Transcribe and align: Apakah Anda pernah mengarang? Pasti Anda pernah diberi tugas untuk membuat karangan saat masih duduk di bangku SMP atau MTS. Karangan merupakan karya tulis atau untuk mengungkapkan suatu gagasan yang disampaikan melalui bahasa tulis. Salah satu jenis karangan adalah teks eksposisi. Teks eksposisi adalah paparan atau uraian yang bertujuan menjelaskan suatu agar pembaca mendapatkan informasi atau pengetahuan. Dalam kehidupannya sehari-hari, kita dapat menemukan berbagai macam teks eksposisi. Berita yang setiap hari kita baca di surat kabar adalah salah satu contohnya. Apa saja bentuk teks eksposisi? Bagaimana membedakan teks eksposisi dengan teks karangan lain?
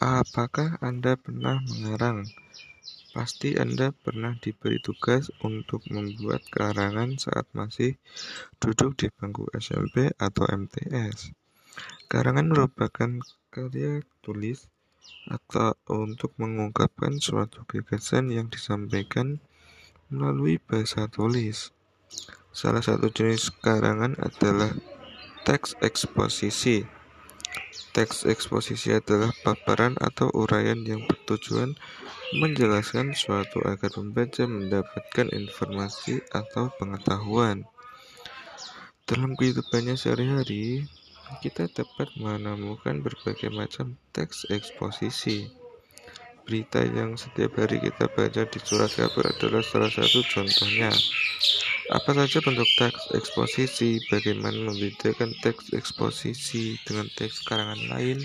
Apakah 0.00 0.80
Anda 0.80 1.20
pernah 1.20 1.60
mengarang? 1.60 2.24
Pasti 3.12 3.60
Anda 3.60 3.92
pernah 3.92 4.32
diberi 4.32 4.80
tugas 4.80 5.28
untuk 5.44 5.84
membuat 5.92 6.40
karangan 6.48 7.20
saat 7.20 7.44
masih 7.52 8.00
duduk 8.56 8.96
di 8.96 9.12
bangku 9.12 9.44
SMP 9.52 10.08
atau 10.16 10.48
MTS. 10.48 11.36
Karangan 12.08 12.48
merupakan 12.48 13.20
karya 13.52 14.00
tulis 14.24 14.72
atau 15.28 15.76
untuk 15.92 16.32
mengungkapkan 16.40 17.20
suatu 17.20 17.68
gagasan 17.68 18.32
yang 18.32 18.48
disampaikan 18.48 19.36
melalui 20.08 20.56
bahasa 20.64 21.12
tulis. 21.12 21.76
Salah 22.56 22.80
satu 22.80 23.12
jenis 23.12 23.52
karangan 23.60 24.16
adalah 24.16 24.72
teks 25.44 25.76
eksposisi. 25.84 26.88
Teks 27.90 28.22
eksposisi 28.22 28.94
adalah 28.94 29.34
paparan 29.42 29.98
atau 29.98 30.30
uraian 30.30 30.78
yang 30.86 31.02
bertujuan 31.10 31.74
menjelaskan 32.38 33.18
suatu 33.18 33.58
agar 33.66 33.90
pembaca 33.90 34.46
mendapatkan 34.46 35.26
informasi 35.34 36.22
atau 36.30 36.70
pengetahuan. 36.78 37.66
Dalam 39.02 39.34
kehidupannya 39.34 39.98
sehari-hari, 39.98 40.86
kita 41.42 41.66
dapat 41.66 42.14
menemukan 42.14 43.02
berbagai 43.02 43.50
macam 43.50 43.98
teks 44.14 44.46
eksposisi. 44.50 45.50
Berita 46.46 46.82
yang 46.82 47.14
setiap 47.18 47.58
hari 47.58 47.78
kita 47.78 48.10
baca 48.10 48.42
di 48.46 48.58
surat 48.62 48.90
kabar 48.94 49.34
adalah 49.34 49.62
salah 49.66 49.90
satu 49.90 50.22
contohnya. 50.26 50.90
Apa 51.90 52.14
saja 52.14 52.38
bentuk 52.38 52.70
teks 52.78 53.10
eksposisi? 53.18 53.98
Bagaimana 54.14 54.70
membedakan 54.70 55.34
teks 55.42 55.74
eksposisi 55.74 56.78
dengan 56.86 57.10
teks 57.18 57.42
karangan 57.42 57.82
lain? 57.90 58.22